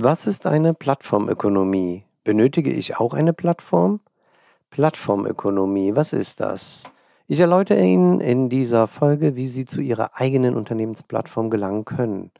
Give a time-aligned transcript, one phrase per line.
[0.00, 2.04] Was ist eine Plattformökonomie?
[2.22, 3.98] Benötige ich auch eine Plattform?
[4.70, 6.84] Plattformökonomie, was ist das?
[7.26, 12.30] Ich erläutere Ihnen in dieser Folge, wie Sie zu Ihrer eigenen Unternehmensplattform gelangen können.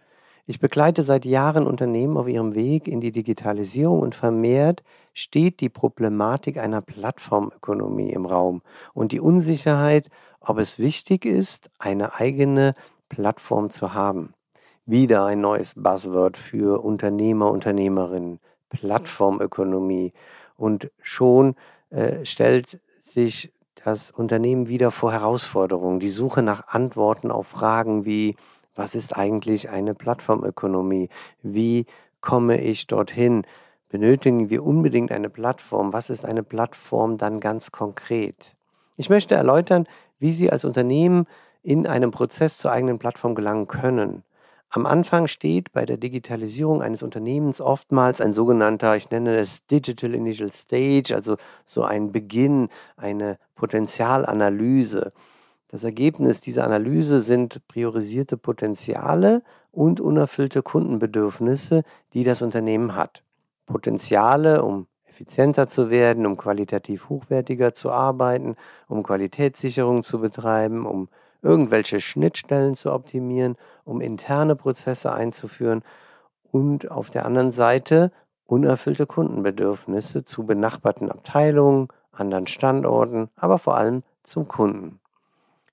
[0.46, 5.68] Ich begleite seit Jahren Unternehmen auf ihrem Weg in die Digitalisierung und vermehrt steht die
[5.68, 8.62] Problematik einer Plattformökonomie im Raum
[8.94, 12.76] und die Unsicherheit, ob es wichtig ist, eine eigene
[13.08, 14.32] Plattform zu haben.
[14.90, 20.14] Wieder ein neues Buzzword für Unternehmer, Unternehmerinnen, Plattformökonomie.
[20.56, 21.56] Und schon
[21.90, 23.52] äh, stellt sich
[23.84, 26.00] das Unternehmen wieder vor Herausforderungen.
[26.00, 28.34] Die Suche nach Antworten auf Fragen wie,
[28.74, 31.10] was ist eigentlich eine Plattformökonomie?
[31.42, 31.84] Wie
[32.22, 33.44] komme ich dorthin?
[33.90, 35.92] Benötigen wir unbedingt eine Plattform?
[35.92, 38.56] Was ist eine Plattform dann ganz konkret?
[38.96, 39.86] Ich möchte erläutern,
[40.18, 41.26] wie Sie als Unternehmen
[41.62, 44.24] in einem Prozess zur eigenen Plattform gelangen können.
[44.70, 50.14] Am Anfang steht bei der Digitalisierung eines Unternehmens oftmals ein sogenannter, ich nenne es Digital
[50.14, 52.68] Initial Stage, also so ein Beginn,
[52.98, 55.12] eine Potenzialanalyse.
[55.68, 59.42] Das Ergebnis dieser Analyse sind priorisierte Potenziale
[59.72, 63.22] und unerfüllte Kundenbedürfnisse, die das Unternehmen hat.
[63.64, 68.56] Potenziale, um effizienter zu werden, um qualitativ hochwertiger zu arbeiten,
[68.86, 71.08] um Qualitätssicherung zu betreiben, um
[71.42, 75.82] irgendwelche Schnittstellen zu optimieren, um interne Prozesse einzuführen
[76.50, 78.12] und auf der anderen Seite
[78.46, 84.98] unerfüllte Kundenbedürfnisse zu benachbarten Abteilungen, anderen Standorten, aber vor allem zum Kunden.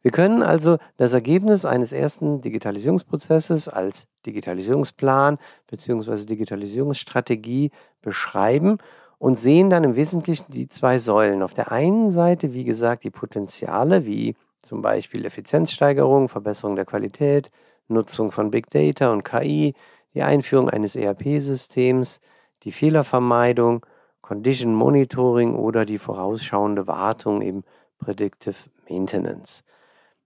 [0.01, 6.25] Wir können also das Ergebnis eines ersten Digitalisierungsprozesses als Digitalisierungsplan bzw.
[6.25, 7.71] Digitalisierungsstrategie
[8.03, 8.77] beschreiben
[9.17, 11.41] und sehen dann im Wesentlichen die zwei Säulen.
[11.41, 17.51] Auf der einen Seite, wie gesagt, die Potenziale wie zum Beispiel Effizienzsteigerung, Verbesserung der Qualität,
[17.87, 19.75] Nutzung von Big Data und KI,
[20.13, 22.19] die Einführung eines ERP-Systems,
[22.63, 23.85] die Fehlervermeidung,
[24.21, 27.63] Condition Monitoring oder die vorausschauende Wartung im
[27.99, 28.55] Predictive
[28.89, 29.63] Maintenance.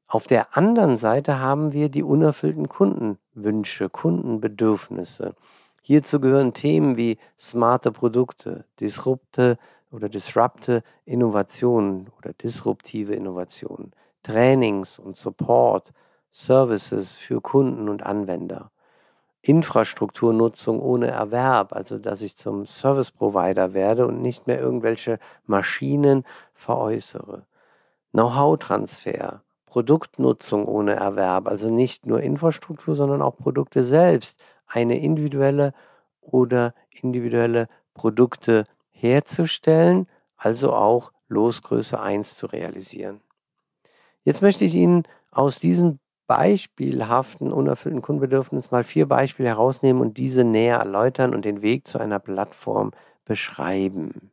[0.07, 5.35] Auf der anderen Seite haben wir die unerfüllten Kundenwünsche, Kundenbedürfnisse.
[5.81, 9.57] Hierzu gehören Themen wie smarte Produkte, disrupte
[9.91, 13.91] oder disrupte Innovationen oder disruptive Innovationen,
[14.23, 15.91] Trainings und Support,
[16.31, 18.71] Services für Kunden und Anwender.
[19.41, 26.25] Infrastrukturnutzung ohne Erwerb, also dass ich zum Service Provider werde und nicht mehr irgendwelche Maschinen
[26.53, 27.45] veräußere.
[28.11, 35.73] Know-how-Transfer, Produktnutzung ohne Erwerb, also nicht nur Infrastruktur, sondern auch Produkte selbst, eine individuelle
[36.21, 40.07] oder individuelle Produkte herzustellen,
[40.37, 43.21] also auch Losgröße 1 zu realisieren.
[44.29, 50.43] Jetzt möchte ich Ihnen aus diesen beispielhaften, unerfüllten Kundenbedürfnissen mal vier Beispiele herausnehmen und diese
[50.43, 52.91] näher erläutern und den Weg zu einer Plattform
[53.25, 54.29] beschreiben.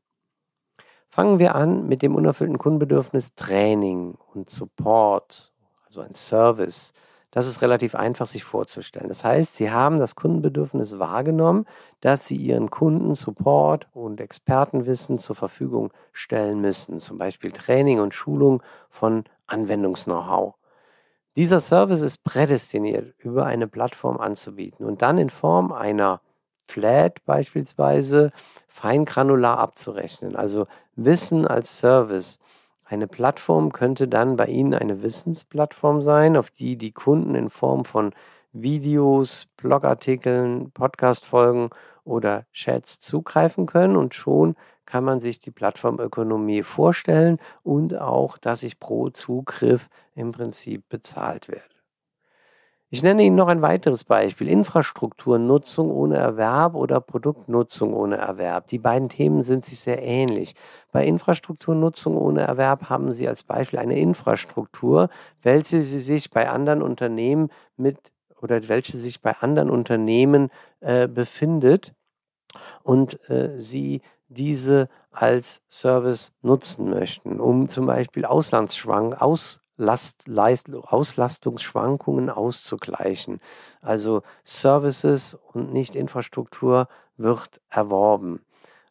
[1.08, 5.54] Fangen wir an mit dem unerfüllten Kundenbedürfnis Training und Support,
[5.86, 6.92] also ein Service.
[7.30, 9.08] Das ist relativ einfach sich vorzustellen.
[9.08, 11.64] Das heißt, Sie haben das Kundenbedürfnis wahrgenommen,
[12.02, 18.12] dass Sie Ihren Kunden Support und Expertenwissen zur Verfügung stellen müssen, zum Beispiel Training und
[18.12, 20.54] Schulung von Anwendungs-Know-how.
[21.36, 26.20] Dieser Service ist prädestiniert, über eine Plattform anzubieten und dann in Form einer
[26.68, 28.32] Flat beispielsweise
[28.68, 30.34] feingranular abzurechnen.
[30.34, 30.66] Also
[30.96, 32.38] Wissen als Service,
[32.88, 37.84] Eine Plattform könnte dann bei Ihnen eine Wissensplattform sein, auf die die Kunden in Form
[37.84, 38.12] von
[38.52, 41.70] Videos, Blogartikeln, Podcastfolgen
[42.04, 44.54] oder Chats zugreifen können und schon
[44.86, 51.48] kann man sich die Plattformökonomie vorstellen und auch, dass ich pro Zugriff im Prinzip bezahlt
[51.48, 51.76] werde.
[52.88, 54.48] Ich nenne Ihnen noch ein weiteres Beispiel.
[54.48, 58.68] Infrastrukturnutzung ohne Erwerb oder Produktnutzung ohne Erwerb.
[58.68, 60.54] Die beiden Themen sind sich sehr ähnlich.
[60.92, 65.08] Bei Infrastrukturnutzung ohne Erwerb haben Sie als Beispiel eine Infrastruktur,
[65.42, 67.98] welche Sie sich bei anderen Unternehmen mit
[68.40, 71.92] oder welche sich bei anderen Unternehmen äh, befindet
[72.84, 80.72] und äh, Sie diese als Service nutzen möchten, um zum Beispiel Auslandsschwang, aus, Last, Leist,
[80.72, 83.40] Auslastungsschwankungen auszugleichen.
[83.82, 86.88] Also Services und nicht Infrastruktur
[87.18, 88.40] wird erworben.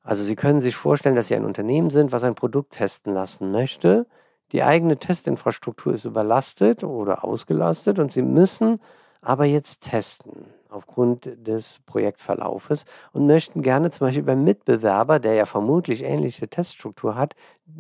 [0.04, 3.52] Also Sie können sich vorstellen, dass Sie ein Unternehmen sind, was ein Produkt testen lassen
[3.52, 4.06] möchte.
[4.52, 8.80] Die eigene Testinfrastruktur ist überlastet oder ausgelastet und Sie müssen
[9.22, 10.46] aber jetzt testen
[10.76, 17.16] aufgrund des Projektverlaufes und möchten gerne zum Beispiel beim Mitbewerber, der ja vermutlich ähnliche Teststruktur
[17.16, 17.36] hat,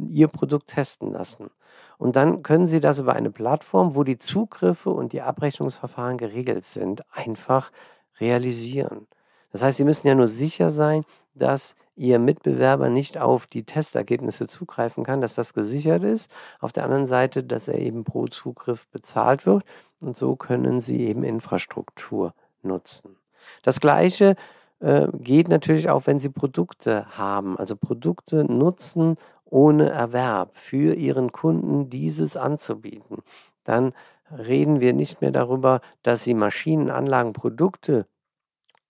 [0.09, 1.51] Ihr Produkt testen lassen.
[1.97, 6.65] Und dann können Sie das über eine Plattform, wo die Zugriffe und die Abrechnungsverfahren geregelt
[6.65, 7.71] sind, einfach
[8.19, 9.07] realisieren.
[9.51, 11.03] Das heißt, Sie müssen ja nur sicher sein,
[11.33, 16.30] dass Ihr Mitbewerber nicht auf die Testergebnisse zugreifen kann, dass das gesichert ist.
[16.59, 19.63] Auf der anderen Seite, dass er eben pro Zugriff bezahlt wird.
[20.01, 22.33] Und so können Sie eben Infrastruktur
[22.65, 23.15] nutzen.
[23.63, 24.35] Das Gleiche
[24.79, 31.31] äh, geht natürlich auch, wenn Sie Produkte haben, also Produkte nutzen ohne Erwerb für Ihren
[31.31, 33.19] Kunden dieses anzubieten.
[33.63, 33.94] Dann
[34.31, 38.07] reden wir nicht mehr darüber, dass Sie Maschinen, Anlagen, Produkte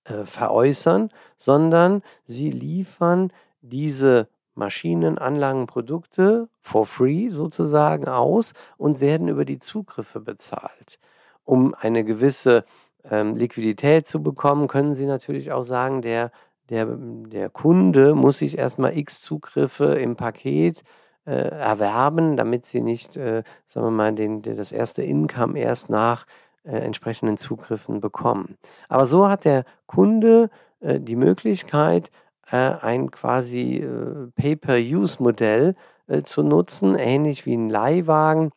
[0.06, 3.32] äh, veräußern, sondern Sie liefern
[3.62, 11.00] diese Maschinen, Anlagen, Produkte for free sozusagen aus und werden über die Zugriffe bezahlt.
[11.44, 12.64] Um eine gewisse
[13.10, 16.32] ähm, Liquidität zu bekommen, können Sie natürlich auch sagen, der,
[16.70, 20.84] der, der Kunde muss sich erstmal x Zugriffe im Paket
[21.26, 26.26] äh, erwerben, damit Sie nicht, äh, sagen wir mal, den, das erste Income erst nach
[26.64, 28.58] äh, entsprechenden Zugriffen bekommen.
[28.90, 30.50] Aber so hat der Kunde
[30.80, 32.12] äh, die Möglichkeit,
[32.52, 35.76] äh, ein quasi äh, Pay-per-Use-Modell
[36.24, 38.52] zu nutzen, ähnlich wie ein Leihwagen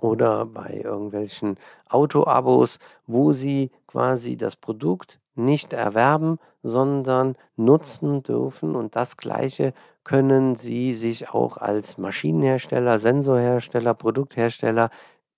[0.00, 1.56] oder bei irgendwelchen
[1.88, 8.76] Autoabos, wo sie quasi das Produkt nicht erwerben, sondern nutzen dürfen.
[8.76, 9.72] Und das Gleiche
[10.04, 14.90] können sie sich auch als Maschinenhersteller, Sensorhersteller, Produkthersteller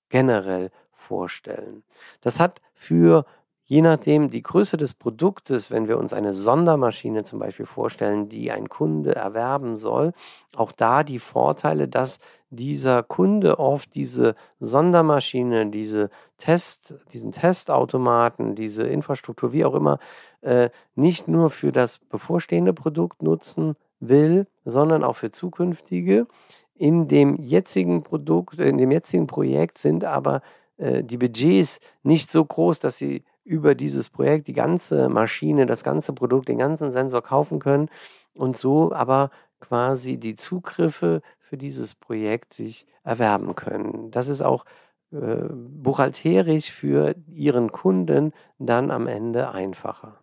[0.08, 1.82] generell vorstellen.
[2.20, 3.24] Das hat für
[3.70, 8.50] Je nachdem die Größe des Produktes, wenn wir uns eine Sondermaschine zum Beispiel vorstellen, die
[8.50, 10.12] ein Kunde erwerben soll,
[10.56, 12.18] auch da die Vorteile, dass
[12.50, 20.00] dieser Kunde oft diese Sondermaschine, diese Test, diesen Testautomaten, diese Infrastruktur, wie auch immer,
[20.40, 26.26] äh, nicht nur für das bevorstehende Produkt nutzen will, sondern auch für zukünftige.
[26.74, 30.42] In dem jetzigen Produkt, in dem jetzigen Projekt sind aber
[30.76, 35.82] äh, die Budgets nicht so groß, dass sie über dieses Projekt die ganze Maschine, das
[35.82, 37.88] ganze Produkt, den ganzen Sensor kaufen können
[38.34, 44.10] und so aber quasi die Zugriffe für dieses Projekt sich erwerben können.
[44.10, 44.64] Das ist auch
[45.12, 50.20] äh, buchhalterisch für Ihren Kunden dann am Ende einfacher.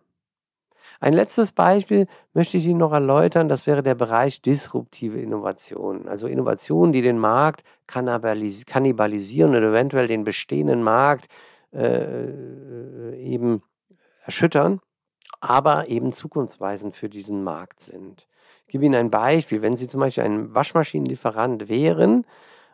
[1.00, 6.08] Ein letztes Beispiel möchte ich Ihnen noch erläutern, das wäre der Bereich disruptive Innovationen.
[6.08, 11.28] Also Innovationen, die den Markt kannibalisieren oder eventuell den bestehenden Markt
[11.72, 13.62] äh, eben
[14.24, 14.80] erschüttern,
[15.40, 18.28] aber eben zukunftsweisend für diesen Markt sind.
[18.66, 19.62] Ich gebe Ihnen ein Beispiel.
[19.62, 22.26] Wenn Sie zum Beispiel ein Waschmaschinenlieferant wären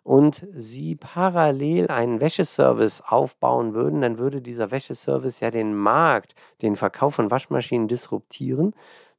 [0.03, 6.77] und Sie parallel einen Wäscheservice aufbauen würden, dann würde dieser Wäscheservice ja den Markt, den
[6.77, 8.75] Verkauf von Waschmaschinen disruptieren.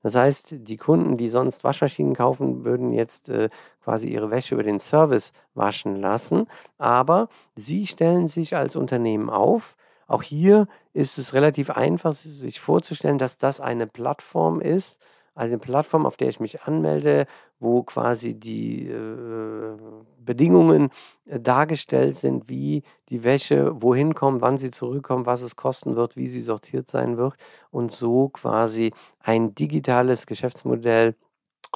[0.05, 3.50] Das heißt, die Kunden, die sonst Waschmaschinen kaufen, würden jetzt äh,
[3.83, 6.45] quasi ihre Wäsche über den Service waschen lassen.
[6.77, 9.75] Aber sie stellen sich als Unternehmen auf.
[10.05, 15.00] Auch hier ist es relativ einfach, sich vorzustellen, dass das eine Plattform ist,
[15.33, 17.25] eine Plattform, auf der ich mich anmelde,
[17.59, 19.77] wo quasi die äh,
[20.19, 20.89] Bedingungen
[21.25, 26.15] äh, dargestellt sind, wie die Wäsche wohin kommt, wann sie zurückkommt, was es kosten wird,
[26.15, 27.35] wie sie sortiert sein wird
[27.71, 31.15] und so quasi ein digitales Geschäftsmodell,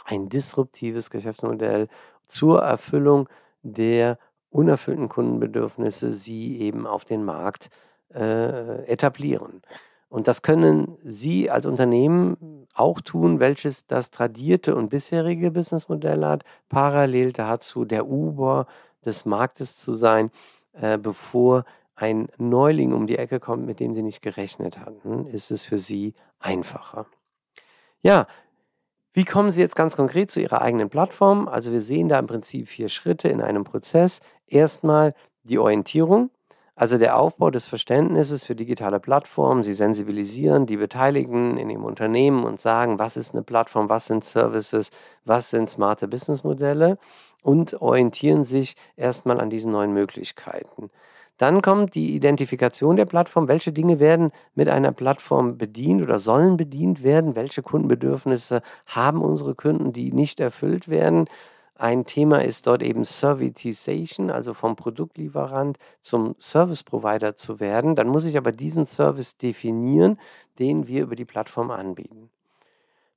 [0.06, 1.88] ein disruptives Geschäftsmodell
[2.28, 3.30] zur Erfüllung
[3.64, 4.18] der
[4.52, 7.70] unerfüllten Kundenbedürfnisse sie eben auf den Markt
[8.14, 9.62] äh, etablieren.
[10.10, 16.44] Und das können Sie als Unternehmen auch tun, welches das tradierte und bisherige Businessmodell hat,
[16.68, 18.66] parallel dazu der Uber
[19.06, 20.32] des Marktes zu sein,
[20.74, 21.64] äh, bevor
[21.96, 25.78] ein Neuling um die Ecke kommt, mit dem Sie nicht gerechnet hatten, ist es für
[25.78, 27.06] Sie einfacher.
[28.02, 28.28] Ja,
[29.14, 31.48] wie kommen Sie jetzt ganz konkret zu Ihrer eigenen Plattform?
[31.48, 34.22] Also wir sehen da im Prinzip vier Schritte in einem Prozess.
[34.48, 35.14] Erstmal
[35.44, 36.30] die Orientierung.
[36.80, 42.46] Also der Aufbau des Verständnisses für digitale Plattformen, sie sensibilisieren die Beteiligten in ihrem Unternehmen
[42.46, 44.90] und sagen, was ist eine Plattform, was sind Services,
[45.26, 46.98] was sind smarte Businessmodelle
[47.44, 50.90] und orientieren sich erstmal an diesen neuen Möglichkeiten.
[51.38, 53.50] Dann kommt die Identifikation der Plattform.
[53.50, 57.36] Welche Dinge werden mit einer Plattform bedient oder sollen bedient werden?
[57.36, 61.28] Welche Kundenbedürfnisse haben unsere Kunden, die nicht erfüllt werden?
[61.80, 67.96] Ein Thema ist dort eben Servitization, also vom Produktlieferant zum Service Provider zu werden.
[67.96, 70.20] Dann muss ich aber diesen Service definieren,
[70.60, 72.30] den wir über die Plattform anbieten.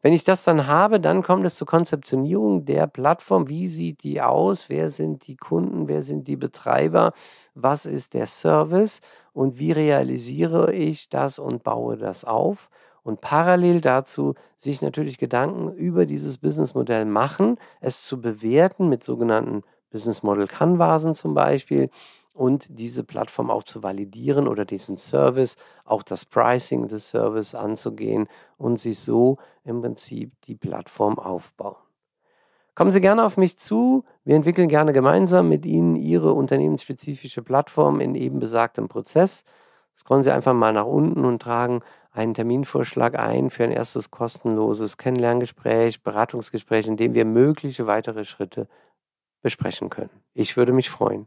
[0.02, 3.48] Wenn ich das dann habe, dann kommt es zur Konzeptionierung der Plattform.
[3.48, 4.68] Wie sieht die aus?
[4.68, 5.88] Wer sind die Kunden?
[5.88, 7.12] Wer sind die Betreiber?
[7.54, 9.00] Was ist der Service?
[9.32, 12.68] Und wie realisiere ich das und baue das auf?
[13.04, 19.62] und parallel dazu sich natürlich Gedanken über dieses Businessmodell machen, es zu bewerten mit sogenannten
[19.90, 21.90] Business Model Canvasen zum Beispiel
[22.32, 28.28] und diese Plattform auch zu validieren oder diesen Service, auch das Pricing des Service anzugehen
[28.56, 31.76] und sich so im Prinzip die Plattform aufbauen.
[32.74, 34.04] Kommen Sie gerne auf mich zu.
[34.24, 39.44] Wir entwickeln gerne gemeinsam mit Ihnen Ihre unternehmensspezifische Plattform in eben besagtem Prozess.
[39.94, 44.96] Scrollen Sie einfach mal nach unten und tragen einen Terminvorschlag ein für ein erstes kostenloses
[44.96, 48.68] Kennenlerngespräch, Beratungsgespräch, in dem wir mögliche weitere Schritte
[49.42, 50.10] besprechen können.
[50.32, 51.26] Ich würde mich freuen.